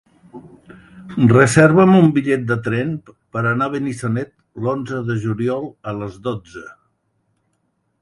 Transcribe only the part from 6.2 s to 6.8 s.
dotze.